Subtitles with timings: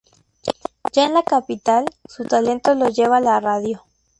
[0.95, 3.83] Ya en la capital, su talento lo lleva a la radio.